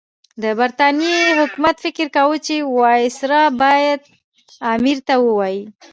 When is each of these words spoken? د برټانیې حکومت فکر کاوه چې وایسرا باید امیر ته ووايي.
د 0.43 0.43
برټانیې 0.59 1.19
حکومت 1.39 1.75
فکر 1.85 2.05
کاوه 2.15 2.37
چې 2.47 2.55
وایسرا 2.79 3.43
باید 3.61 4.01
امیر 4.73 4.97
ته 5.07 5.13
ووايي. 5.25 5.61